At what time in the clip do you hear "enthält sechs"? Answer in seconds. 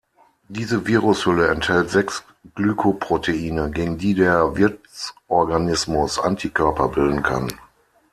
1.49-2.23